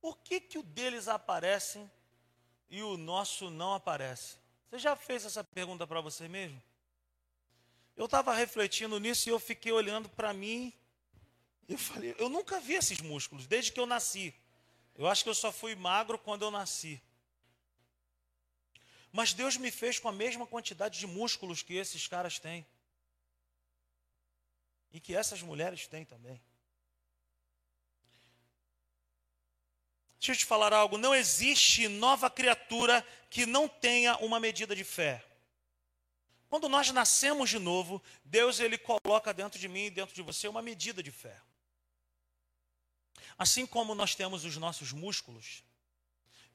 [0.00, 1.84] Por que, que o deles aparece
[2.70, 4.36] e o nosso não aparece?
[4.70, 6.62] Você já fez essa pergunta para você mesmo?
[7.96, 10.72] Eu estava refletindo nisso e eu fiquei olhando para mim.
[11.68, 14.34] Eu falei, eu nunca vi esses músculos desde que eu nasci.
[14.94, 17.02] Eu acho que eu só fui magro quando eu nasci.
[19.16, 22.66] Mas Deus me fez com a mesma quantidade de músculos que esses caras têm.
[24.92, 26.38] E que essas mulheres têm também.
[30.18, 34.84] Deixa eu te falar algo: não existe nova criatura que não tenha uma medida de
[34.84, 35.24] fé.
[36.50, 40.46] Quando nós nascemos de novo, Deus ele coloca dentro de mim e dentro de você
[40.46, 41.40] uma medida de fé.
[43.38, 45.64] Assim como nós temos os nossos músculos,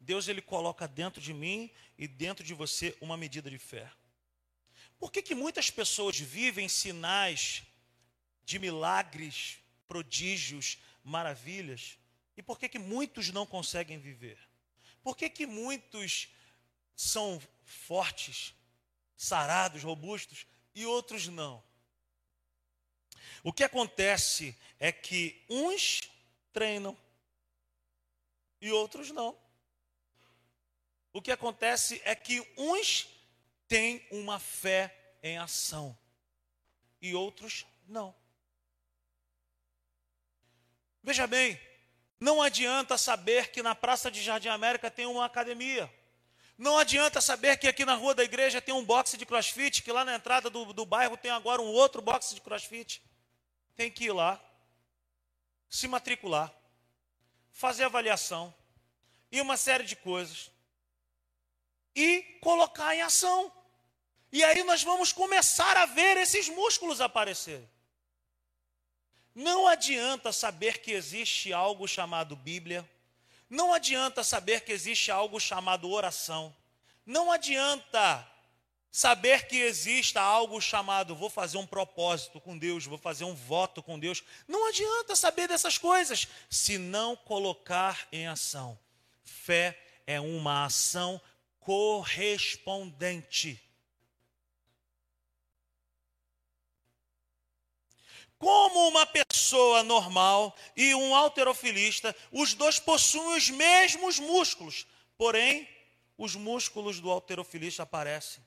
[0.01, 3.89] Deus ele coloca dentro de mim e dentro de você uma medida de fé.
[4.97, 7.63] Por que, que muitas pessoas vivem sinais
[8.43, 11.97] de milagres, prodígios, maravilhas,
[12.35, 14.39] e por que, que muitos não conseguem viver?
[15.03, 16.29] Por que, que muitos
[16.95, 18.55] são fortes,
[19.15, 21.63] sarados, robustos e outros não?
[23.43, 26.01] O que acontece é que uns
[26.51, 26.97] treinam
[28.59, 29.40] e outros não.
[31.13, 33.07] O que acontece é que uns
[33.67, 35.97] têm uma fé em ação
[37.01, 38.15] e outros não.
[41.03, 41.59] Veja bem,
[42.19, 45.91] não adianta saber que na Praça de Jardim América tem uma academia.
[46.57, 49.91] Não adianta saber que aqui na rua da igreja tem um boxe de crossfit, que
[49.91, 53.01] lá na entrada do, do bairro tem agora um outro boxe de crossfit.
[53.75, 54.39] Tem que ir lá,
[55.67, 56.53] se matricular,
[57.51, 58.53] fazer avaliação
[59.31, 60.51] e uma série de coisas.
[61.95, 63.51] E colocar em ação.
[64.31, 67.69] E aí nós vamos começar a ver esses músculos aparecerem.
[69.33, 72.87] Não adianta saber que existe algo chamado Bíblia.
[73.49, 76.55] Não adianta saber que existe algo chamado oração.
[77.05, 78.27] Não adianta
[78.91, 83.81] saber que exista algo chamado vou fazer um propósito com Deus, vou fazer um voto
[83.81, 84.21] com Deus.
[84.47, 88.77] Não adianta saber dessas coisas se não colocar em ação.
[89.23, 91.21] Fé é uma ação
[91.61, 93.63] correspondente.
[98.37, 105.69] Como uma pessoa normal e um alterofilista, os dois possuem os mesmos músculos, porém,
[106.17, 108.43] os músculos do alterofilista aparecem.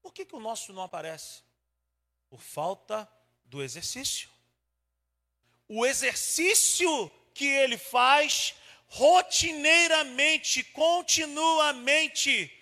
[0.00, 1.42] Por que, que o nosso não aparece?
[2.30, 3.06] Por falta
[3.44, 4.30] do exercício.
[5.68, 8.54] O exercício que ele faz
[8.90, 12.52] rotineiramente, continuamente,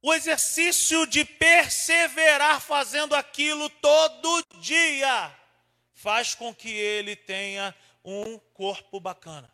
[0.00, 5.36] o exercício de perseverar fazendo aquilo todo dia,
[5.92, 9.52] faz com que ele tenha um corpo bacana.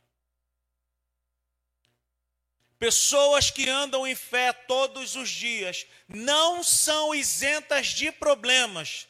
[2.78, 9.08] Pessoas que andam em fé todos os dias não são isentas de problemas,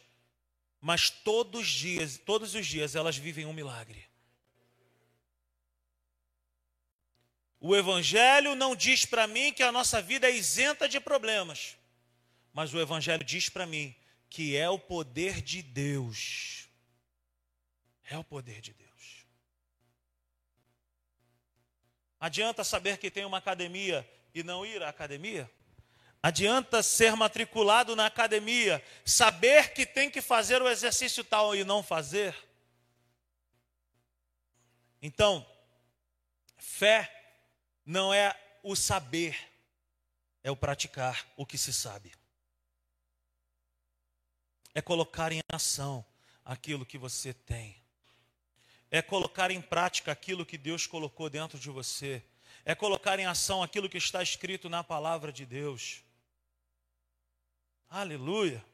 [0.80, 4.05] mas todos os dias, todos os dias elas vivem um milagre.
[7.67, 11.77] O evangelho não diz para mim que a nossa vida é isenta de problemas,
[12.53, 13.93] mas o evangelho diz para mim
[14.31, 16.69] que é o poder de Deus.
[18.09, 19.27] É o poder de Deus.
[22.21, 25.51] Adianta saber que tem uma academia e não ir à academia?
[26.23, 31.83] Adianta ser matriculado na academia, saber que tem que fazer o exercício tal e não
[31.83, 32.33] fazer?
[35.03, 35.45] Então,
[36.57, 37.16] fé
[37.87, 39.39] não é o saber,
[40.43, 42.12] é o praticar o que se sabe.
[44.74, 46.05] É colocar em ação
[46.45, 47.87] aquilo que você tem
[48.91, 52.22] é colocar em prática aquilo que Deus colocou dentro de você,
[52.64, 56.03] é colocar em ação aquilo que está escrito na palavra de Deus.
[57.89, 58.64] Aleluia.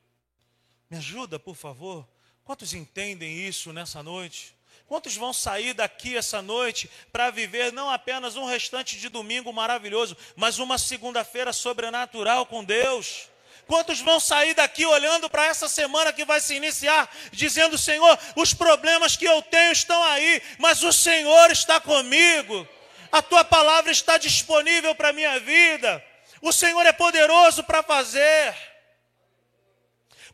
[0.89, 2.09] Me ajuda, por favor.
[2.45, 4.55] Quantos entendem isso nessa noite?
[4.93, 10.15] Quantos vão sair daqui essa noite para viver não apenas um restante de domingo maravilhoso,
[10.37, 13.31] mas uma segunda-feira sobrenatural com Deus?
[13.67, 18.53] Quantos vão sair daqui olhando para essa semana que vai se iniciar, dizendo: Senhor, os
[18.53, 22.69] problemas que eu tenho estão aí, mas o Senhor está comigo,
[23.11, 26.05] a tua palavra está disponível para a minha vida,
[26.43, 28.72] o Senhor é poderoso para fazer.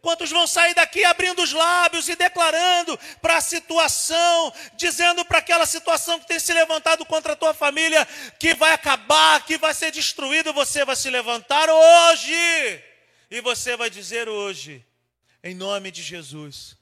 [0.00, 5.66] Quantos vão sair daqui abrindo os lábios e declarando para a situação, dizendo para aquela
[5.66, 8.06] situação que tem se levantado contra a tua família,
[8.38, 12.34] que vai acabar, que vai ser destruído, você vai se levantar hoje
[13.30, 14.84] e você vai dizer hoje,
[15.42, 16.76] em nome de Jesus,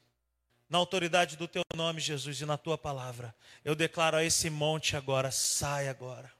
[0.69, 4.95] na autoridade do teu nome, Jesus, e na tua palavra, eu declaro a esse monte
[4.95, 6.36] agora, sai agora.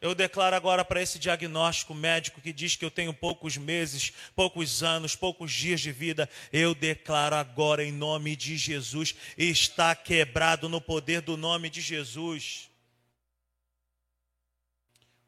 [0.00, 4.82] Eu declaro agora para esse diagnóstico médico que diz que eu tenho poucos meses, poucos
[4.82, 6.30] anos, poucos dias de vida.
[6.52, 12.70] Eu declaro agora em nome de Jesus, está quebrado no poder do nome de Jesus.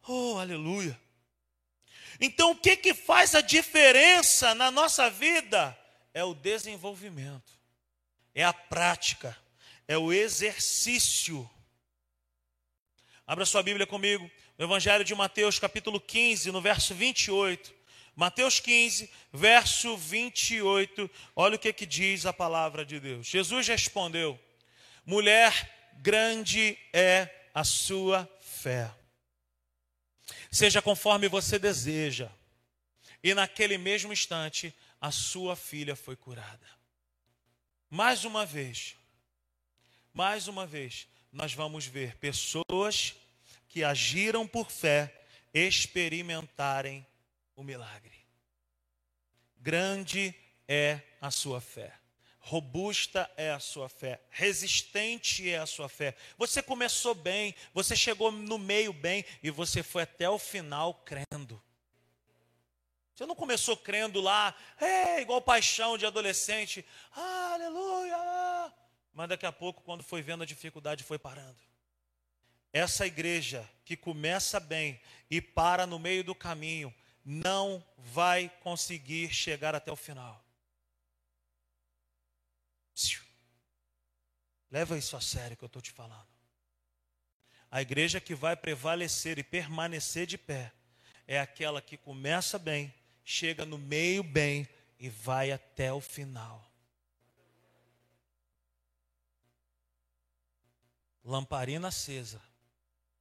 [0.06, 0.98] Oh, aleluia.
[2.20, 5.76] Então, o que, que faz a diferença na nossa vida?
[6.14, 7.52] É o desenvolvimento,
[8.34, 9.36] é a prática,
[9.88, 11.48] é o exercício.
[13.30, 14.28] Abra sua Bíblia comigo,
[14.58, 17.72] no Evangelho de Mateus, capítulo 15, no verso 28.
[18.16, 21.08] Mateus 15, verso 28.
[21.36, 23.28] Olha o que, que diz a palavra de Deus.
[23.28, 24.36] Jesus respondeu:
[25.06, 28.90] Mulher, grande é a sua fé
[30.50, 32.28] seja conforme você deseja.
[33.22, 36.66] E naquele mesmo instante, a sua filha foi curada.
[37.88, 38.96] Mais uma vez,
[40.12, 43.14] mais uma vez, nós vamos ver pessoas
[43.68, 45.22] que agiram por fé
[45.52, 47.06] experimentarem
[47.54, 48.18] o milagre.
[49.58, 50.34] Grande
[50.66, 52.00] é a sua fé
[52.40, 56.16] robusta é a sua fé, resistente é a sua fé.
[56.38, 61.62] Você começou bem, você chegou no meio bem e você foi até o final crendo.
[63.14, 68.72] Você não começou crendo lá, é, igual paixão de adolescente, aleluia.
[69.20, 71.58] Mas daqui a pouco, quando foi vendo a dificuldade, foi parando.
[72.72, 74.98] Essa igreja que começa bem
[75.30, 76.90] e para no meio do caminho,
[77.22, 80.42] não vai conseguir chegar até o final.
[84.70, 86.26] Leva isso a sério que eu estou te falando.
[87.70, 90.72] A igreja que vai prevalecer e permanecer de pé
[91.26, 92.90] é aquela que começa bem,
[93.22, 94.66] chega no meio bem
[94.98, 96.69] e vai até o final.
[101.24, 102.40] Lamparina acesa,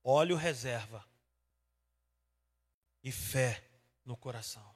[0.04, 1.06] óleo reserva
[3.04, 3.64] e fé
[4.06, 4.76] no coração.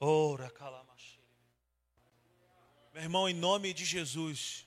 [0.00, 1.20] Ora, calamacha.
[2.92, 4.66] Meu irmão, em nome de Jesus,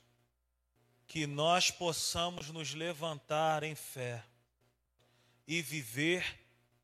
[1.07, 4.23] que nós possamos nos levantar em fé
[5.47, 6.39] e viver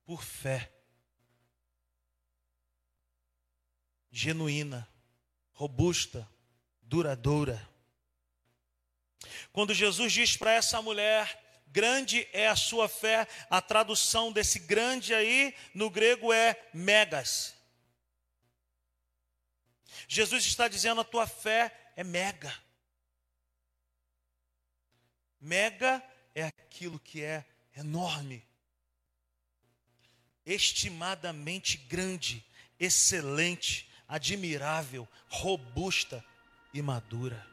[0.05, 0.71] por fé.
[4.09, 4.87] Genuína,
[5.51, 6.29] robusta,
[6.81, 7.72] duradoura.
[9.51, 11.43] Quando Jesus diz para essa mulher,
[11.73, 13.27] Grande é a sua fé.
[13.49, 17.55] A tradução desse grande aí no grego é megas.
[20.07, 22.55] Jesus está dizendo: a tua fé é mega.
[25.41, 26.01] Mega
[26.35, 27.43] é aquilo que é
[27.75, 28.45] enorme,
[30.45, 32.45] estimadamente grande,
[32.79, 36.23] excelente, admirável, robusta
[36.71, 37.52] e madura.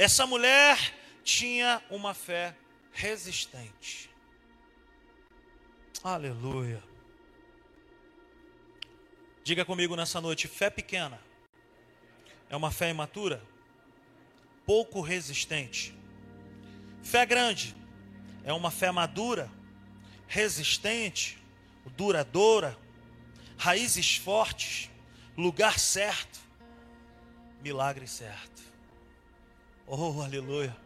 [0.00, 0.78] Essa mulher
[1.22, 2.56] tinha uma fé
[2.90, 4.08] resistente.
[6.02, 6.82] Aleluia.
[9.44, 11.20] Diga comigo nessa noite: fé pequena
[12.48, 13.42] é uma fé imatura,
[14.64, 15.94] pouco resistente.
[17.02, 17.76] Fé grande
[18.42, 19.52] é uma fé madura,
[20.26, 21.36] resistente,
[21.94, 22.74] duradoura,
[23.58, 24.88] raízes fortes,
[25.36, 26.40] lugar certo,
[27.60, 28.69] milagre certo.
[29.92, 30.76] Oh, aleluia.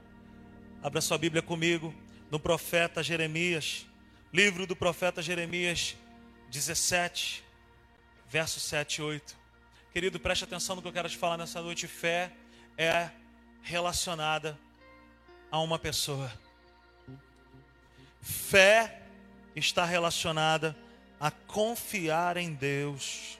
[0.82, 1.94] Abra sua Bíblia comigo
[2.30, 3.84] no profeta Jeremias,
[4.32, 5.94] livro do profeta Jeremias
[6.50, 7.44] 17,
[8.26, 9.36] versos 7 e 8.
[9.92, 11.86] Querido, preste atenção no que eu quero te falar nessa noite.
[11.86, 12.32] Fé
[12.78, 13.10] é
[13.60, 14.58] relacionada
[15.50, 16.32] a uma pessoa.
[18.22, 19.02] Fé
[19.54, 20.74] está relacionada
[21.20, 23.38] a confiar em Deus.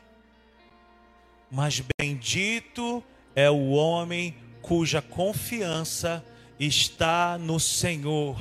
[1.50, 3.02] Mas bendito
[3.34, 6.24] é o homem cuja confiança
[6.58, 8.38] está no Senhor,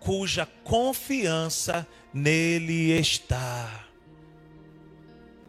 [0.00, 3.84] cuja confiança nele está.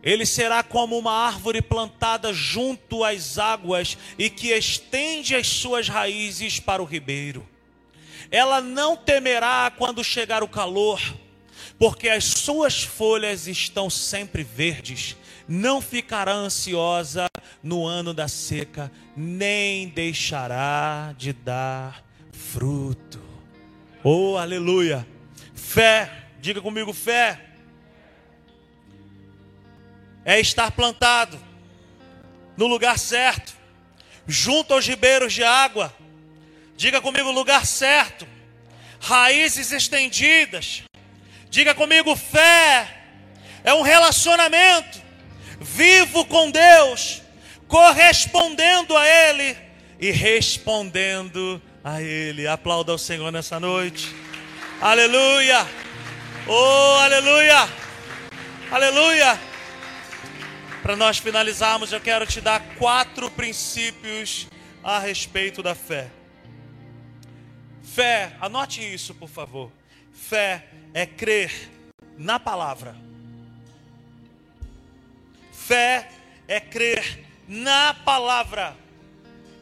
[0.04, 6.60] Ele será como uma árvore plantada junto às águas e que estende as suas raízes
[6.60, 7.48] para o ribeiro.
[8.30, 11.02] Ela não temerá quando chegar o calor,
[11.78, 15.16] porque as suas folhas estão sempre verdes.
[15.50, 17.28] Não ficará ansiosa
[17.64, 23.20] no ano da seca, nem deixará de dar fruto.
[24.04, 25.08] Oh, aleluia!
[25.56, 27.48] Fé, diga comigo, fé
[30.24, 31.40] é estar plantado
[32.56, 33.54] no lugar certo,
[34.28, 35.92] junto aos ribeiros de água.
[36.78, 38.28] Diga comigo, lugar certo,
[39.00, 40.84] raízes estendidas.
[41.50, 43.02] Diga comigo, fé
[43.64, 44.99] é um relacionamento
[45.60, 47.22] vivo com Deus,
[47.68, 49.58] correspondendo a Ele
[50.00, 52.48] e respondendo a Ele.
[52.48, 54.14] Aplauda ao Senhor nessa noite.
[54.82, 55.68] Aleluia!
[56.48, 57.70] Oh, aleluia!
[58.72, 59.40] Aleluia!
[60.82, 64.48] Para nós finalizarmos, eu quero te dar quatro princípios
[64.84, 66.10] a respeito da fé.
[67.84, 69.72] Fé, anote isso, por favor.
[70.14, 71.52] Fé é crer
[72.18, 73.09] na palavra.
[75.70, 76.10] Fé
[76.48, 78.76] é crer na palavra.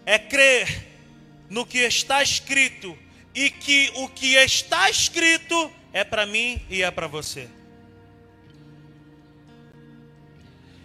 [0.05, 0.87] É crer
[1.49, 2.97] no que está escrito
[3.35, 7.49] e que o que está escrito é para mim e é para você.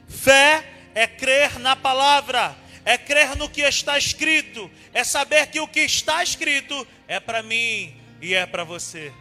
[0.08, 5.68] Fé é crer na palavra, é crer no que está escrito, é saber que o
[5.68, 9.12] que está escrito é para mim e é para você.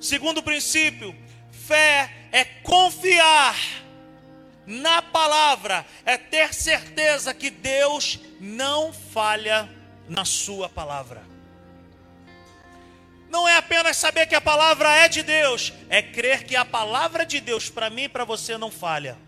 [0.00, 1.14] Segundo princípio,
[1.52, 3.56] fé é confiar
[4.66, 9.68] na palavra, é ter certeza que Deus não falha
[10.08, 11.38] na sua palavra
[13.30, 17.24] não é apenas saber que a palavra é de Deus, é crer que a palavra
[17.24, 19.18] de Deus para mim e para você não falha.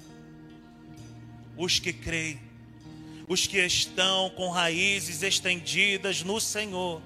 [1.57, 2.41] Os que creem,
[3.29, 7.03] os que estão com raízes estendidas no Senhor,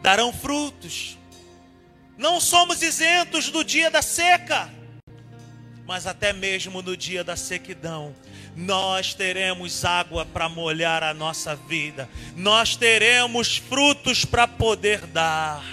[0.00, 1.18] darão frutos.
[2.16, 4.70] Não somos isentos do dia da seca,
[5.86, 8.14] mas até mesmo no dia da sequidão,
[8.56, 15.64] nós teremos água para molhar a nossa vida, nós teremos frutos para poder dar.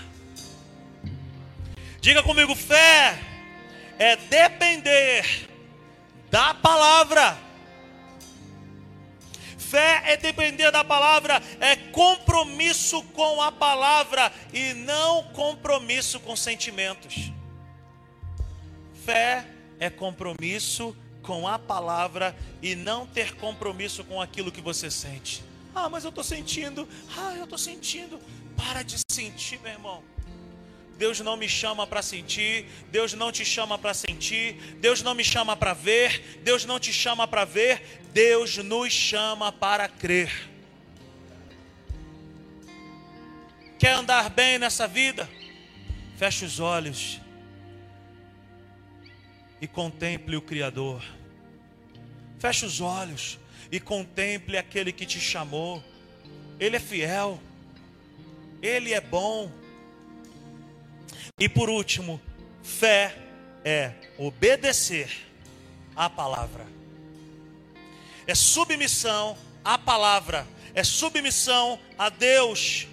[1.99, 3.19] Diga comigo, fé
[3.99, 5.47] é depender
[6.31, 7.37] da palavra.
[9.71, 17.31] Fé é depender da palavra, é compromisso com a palavra e não compromisso com sentimentos.
[19.05, 19.47] Fé
[19.79, 25.41] é compromisso com a palavra e não ter compromisso com aquilo que você sente.
[25.73, 26.85] Ah, mas eu estou sentindo.
[27.17, 28.19] Ah, eu estou sentindo.
[28.57, 30.03] Para de sentir, meu irmão.
[31.01, 35.23] Deus não me chama para sentir, Deus não te chama para sentir, Deus não me
[35.23, 37.81] chama para ver, Deus não te chama para ver,
[38.13, 40.31] Deus nos chama para crer.
[43.79, 45.27] Quer andar bem nessa vida?
[46.19, 47.19] Feche os olhos
[49.59, 51.01] e contemple o Criador.
[52.37, 53.39] Feche os olhos
[53.71, 55.83] e contemple aquele que te chamou.
[56.59, 57.41] Ele é fiel,
[58.61, 59.60] ele é bom.
[61.39, 62.21] E por último,
[62.61, 63.17] fé
[63.63, 65.09] é obedecer
[65.95, 66.65] à palavra,
[68.27, 72.87] é submissão à palavra, é submissão a Deus.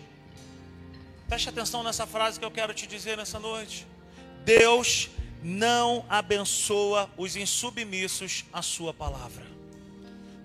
[1.29, 3.87] Preste atenção nessa frase que eu quero te dizer nessa noite.
[4.45, 5.11] Deus
[5.43, 9.47] não abençoa os insubmissos à sua palavra.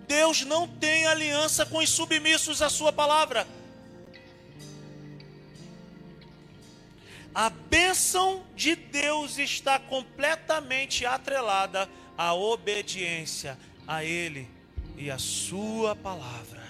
[0.07, 3.47] Deus não tem aliança com os submissos à sua palavra.
[7.33, 13.57] A bênção de Deus está completamente atrelada à obediência
[13.87, 14.47] a Ele
[14.95, 16.61] e à Sua palavra.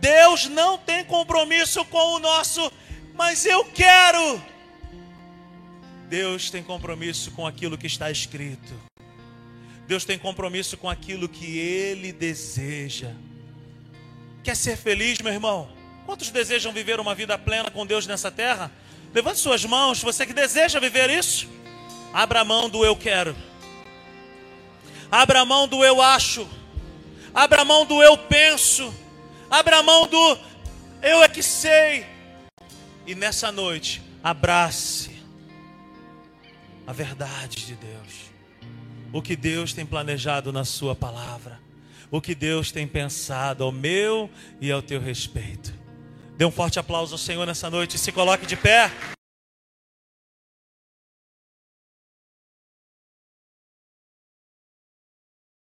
[0.00, 2.72] Deus não tem compromisso com o nosso,
[3.14, 4.42] mas eu quero.
[6.08, 8.74] Deus tem compromisso com aquilo que está escrito.
[9.86, 13.12] Deus tem compromisso com aquilo que Ele deseja.
[14.42, 15.77] Quer ser feliz, meu irmão?
[16.08, 18.72] Quantos desejam viver uma vida plena com Deus nessa terra?
[19.12, 21.46] Levante suas mãos, você que deseja viver isso.
[22.14, 23.36] Abra a mão do eu quero.
[25.12, 26.48] Abra a mão do eu acho.
[27.34, 28.90] Abra a mão do eu penso.
[29.50, 30.38] Abra a mão do
[31.02, 32.06] eu é que sei.
[33.06, 35.10] E nessa noite, abrace
[36.86, 38.32] a verdade de Deus.
[39.12, 41.60] O que Deus tem planejado na Sua palavra.
[42.10, 45.76] O que Deus tem pensado ao meu e ao teu respeito.
[46.38, 48.92] Dê um forte aplauso ao Senhor nessa noite se coloque de pé.